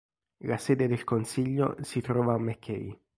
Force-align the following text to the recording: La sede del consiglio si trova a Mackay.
La 0.45 0.57
sede 0.57 0.87
del 0.87 1.03
consiglio 1.03 1.75
si 1.83 2.01
trova 2.01 2.33
a 2.33 2.39
Mackay. 2.39 2.99